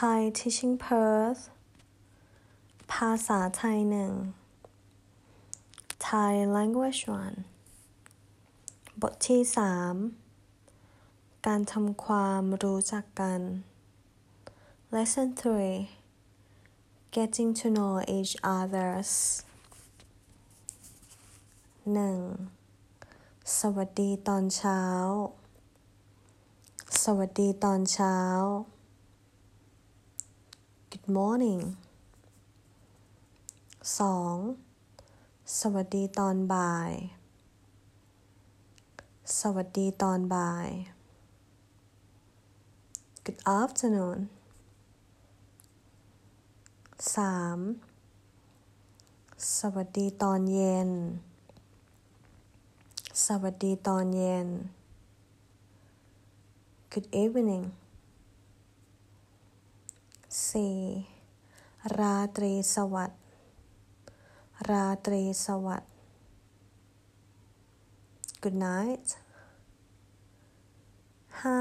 [0.00, 1.42] Thai Teaching Perth
[2.92, 4.12] ภาษาไทยหนึ่ง
[6.06, 7.36] Thai Language One
[9.00, 9.94] บทที่สาม
[11.46, 13.40] การทำความรู้จักกัน
[14.94, 15.28] Lesson
[16.00, 19.10] 3 Getting to know each others
[21.92, 22.18] หนึ่ง
[23.58, 24.82] สวัสดีตอนเช้า
[27.02, 28.18] สวัสดีตอนเช้า
[30.96, 31.62] Good morning
[33.98, 34.36] สอง
[35.60, 36.92] สวัสดีตอนบ่าย
[39.40, 40.68] สวัสดีตอนบ่าย
[43.24, 44.18] Good afternoon
[47.16, 47.58] สาม
[49.58, 50.90] สวัสดีตอนเย็น
[53.26, 54.48] สวัสดีตอนเย็น
[56.92, 57.64] Good evening
[60.48, 60.78] สี่
[61.98, 63.20] ราตรีสวัสดิ์
[64.70, 65.92] ราตรีสวัสดิ์
[68.42, 69.08] Good night
[71.42, 71.60] ห้า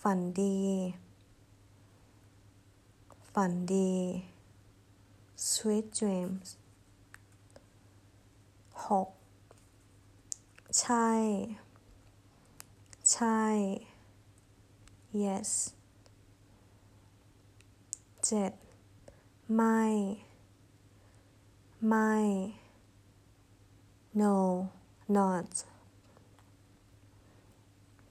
[0.00, 0.58] ฝันดี
[3.32, 3.94] ฝันดี
[5.50, 6.48] Sweet dreams
[8.86, 9.08] หก
[10.80, 11.08] ใช่
[13.12, 13.40] ใช่
[15.24, 15.50] yes
[18.28, 18.52] เจ็ด
[19.54, 19.82] ไม่
[21.88, 22.14] ไม่
[24.20, 24.36] no
[25.16, 25.48] not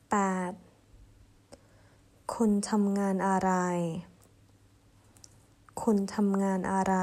[0.09, 0.15] แป
[0.51, 0.53] ด
[2.33, 3.51] คุณทำงานอะไร
[5.81, 6.95] คุณทำงานอะไร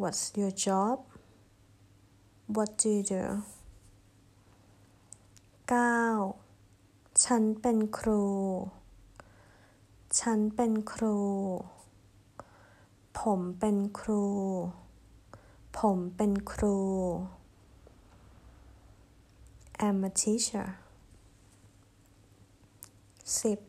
[0.00, 0.98] What's your job
[2.54, 3.24] What do you do
[5.68, 6.02] เก้า
[7.24, 8.24] ฉันเป็นครู
[10.20, 11.18] ฉันเป็นครู
[13.20, 14.24] ผมเป็นครู
[15.78, 16.78] ผมเป็นครู
[19.86, 20.68] I'm a teacher
[23.40, 23.60] สิบ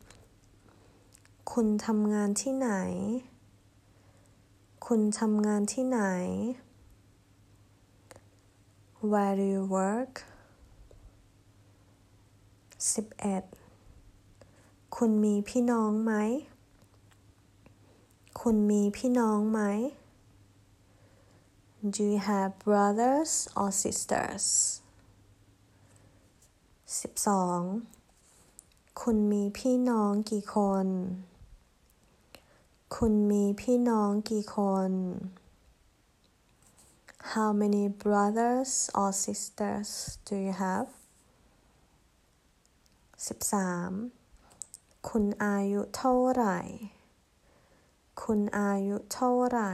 [1.52, 2.70] คุณทำงานที่ไหน
[4.86, 6.00] คุณทำงานที่ไหน
[9.10, 10.14] Where do you work
[12.92, 13.44] สิบเอ็ด
[15.00, 16.12] คุณมีพี่น้องไหม
[18.40, 19.60] คุณมีพี่น้องไหม
[21.94, 24.46] Do you have brothers or sisters
[27.00, 27.60] สิบสอง
[29.02, 30.86] คุณมีพี่น้องกี่คน
[32.96, 34.92] คุณมีพี่น้องกี่คน
[37.32, 39.90] How many brothers or sisters
[40.26, 40.88] do you have
[43.26, 43.92] สิบสาม
[45.08, 46.58] คุณอายุเท่าไหร่
[48.22, 49.72] คุณอายุเท่าไหร่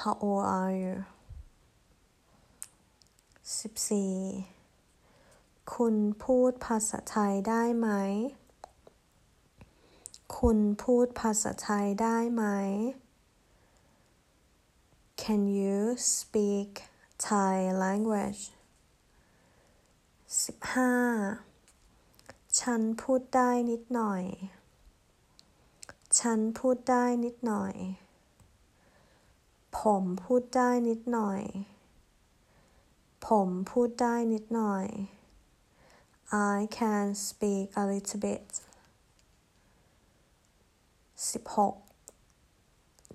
[0.00, 0.94] How old are you
[3.58, 4.14] สิบสี่
[5.74, 7.88] คุณพูดภาษาไทยได้ไหม
[10.38, 12.44] คุณพูดภาษาไทยได้ไหม
[15.22, 15.78] Can you
[16.14, 16.70] speak
[17.26, 18.42] Thai language
[20.44, 20.92] สิบห้า
[22.62, 24.22] ฉันพูดได้นิดหน่อย
[26.20, 27.74] ฉันพูดได้นิดหน่อย
[29.78, 31.42] ผมพูดได้นิดหน่อย
[33.26, 34.86] ผมพูดได้นิดหน่อย
[36.52, 38.46] I can speak a little bit
[41.30, 41.74] สิบหก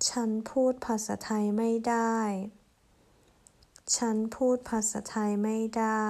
[0.08, 2.18] ฉันพูดภาษาไทยไม่ได้
[3.96, 6.08] ฉันพูดภาษาไทยไม่ได้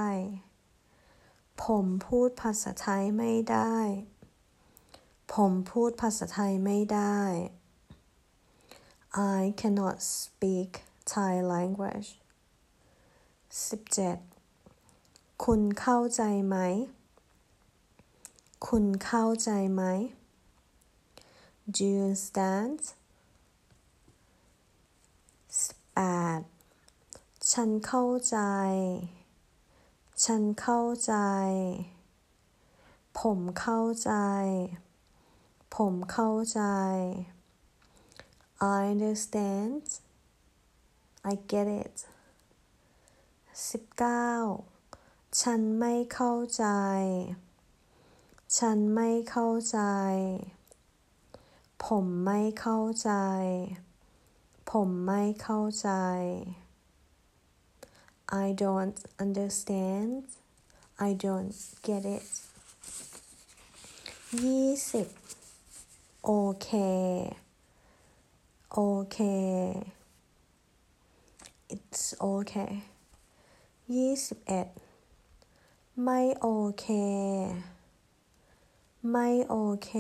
[1.65, 3.77] ผมพูดภาษาไทยไม่ได้
[5.35, 7.21] ผมพูดภาษาไทยไม่ได้
[9.37, 10.71] I cannot speak
[11.13, 12.09] Thai language
[13.69, 14.19] สิบเจ็ด
[15.45, 16.57] คุณเข้าใจไหม
[18.69, 19.83] คุณเข้าใจไหม
[21.75, 22.81] Do you understand
[25.63, 26.01] สิบแป
[26.39, 26.41] ด
[27.53, 28.39] ฉันเข้าใจ
[30.25, 31.15] ฉันเข้าใจ
[33.21, 34.13] ผมเข้าใจ
[35.77, 36.63] ผมเข้าใจ
[38.77, 39.85] I understand
[41.31, 41.97] I get it
[43.69, 44.31] สิบเก้า
[45.41, 46.67] ฉันไม่เข้าใจ
[48.59, 49.81] ฉันไม่เข้าใจ
[51.85, 53.13] ผมไม่เข้าใจ
[54.71, 55.91] ผมไม่เข้าใจ
[58.44, 60.10] I don't understand
[61.08, 61.54] I don't
[61.88, 62.26] get it
[64.44, 65.08] ยี่สิบ
[66.26, 66.70] โอเค
[68.74, 68.80] โอ
[69.12, 69.18] เค
[71.74, 72.74] it's okay
[73.96, 74.68] ยี่สิบเอ็ด
[76.04, 76.48] ไม่โอ
[76.80, 76.86] เค
[79.12, 79.92] ไม่โอเค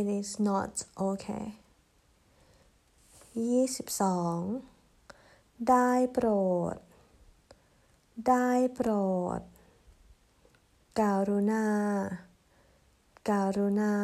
[0.00, 0.72] it is not
[1.06, 1.46] okay
[3.50, 4.38] ยี่สิบสอง
[5.67, 6.27] ได้โปร
[6.73, 6.75] ด
[8.27, 8.91] ได้โปร
[9.39, 9.41] ด
[11.01, 11.67] การุณา
[13.29, 13.95] การุณา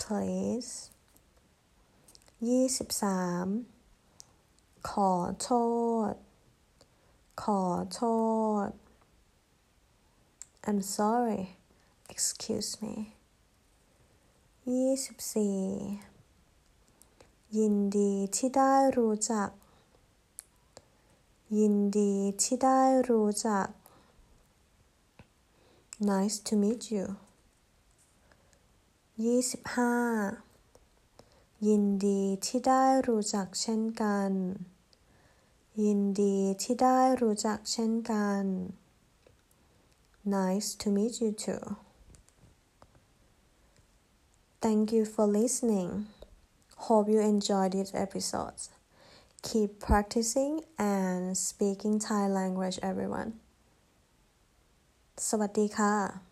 [0.00, 0.72] please
[2.48, 3.46] ยี่สิบสาม
[4.90, 5.50] ขอโท
[6.10, 6.12] ษ
[7.42, 7.62] ขอ
[7.94, 8.02] โท
[8.66, 8.68] ษ
[10.68, 11.42] I'm sorry
[12.12, 12.94] excuse me
[14.72, 15.58] ยี่สิบสี่
[17.58, 19.50] ยินดีที่ได้รู้จัก
[21.58, 22.12] ยินดี
[22.42, 23.68] ที่ได้รู้จัก
[26.08, 27.06] Nice to meet you
[29.24, 29.96] ยี่สิบห้า
[31.66, 34.30] ยินดีที่ได้รู้จักเช่นกัน
[35.82, 38.44] ยินดีที่ได้รู้จักเช่นกัน
[40.36, 41.64] Nice to meet you too
[44.62, 45.90] Thank you for listening
[46.85, 48.53] Hope you enjoyed this episode
[49.41, 53.31] Keep practicing and speaking Thai language everyone
[55.29, 56.30] สวัสดีค่ะ